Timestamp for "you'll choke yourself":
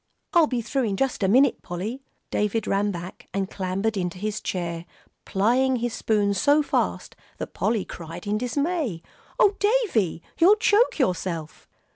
10.39-11.67